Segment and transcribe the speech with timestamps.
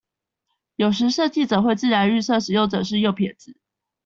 [0.77, 3.55] 有時設計者會自然預設使用者是右撇子